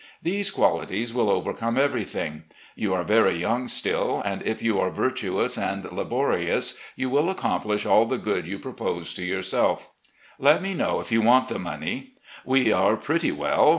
These 0.23 0.49
qualities 0.49 1.13
will 1.13 1.29
overcome 1.29 1.75
ever3d;hing. 1.75 2.45
You 2.75 2.91
are 2.95 3.03
very 3.03 3.37
young 3.37 3.67
still, 3.67 4.19
and 4.25 4.41
if 4.41 4.59
you 4.63 4.79
are 4.79 4.89
virtuous 4.89 5.59
and 5.59 5.85
laborious 5.91 6.75
you 6.95 7.11
win 7.11 7.29
accomplish 7.29 7.85
all 7.85 8.05
the 8.07 8.17
good 8.17 8.47
you 8.47 8.57
propose 8.57 9.13
to 9.13 9.23
yourself. 9.23 9.91
Let 10.39 10.59
me 10.59 10.73
know 10.73 11.01
if 11.01 11.11
you 11.11 11.21
want 11.21 11.49
the 11.49 11.59
money. 11.59 12.13
We 12.43 12.73
are 12.73 12.97
pretty 12.97 13.31
well. 13.31 13.69